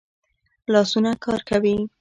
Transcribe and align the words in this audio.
لاسونه 0.73 1.11
کار 1.23 1.39
کوي 1.49 1.75